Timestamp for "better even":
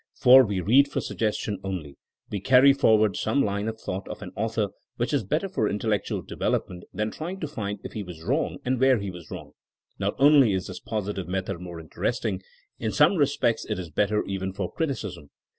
13.91-14.53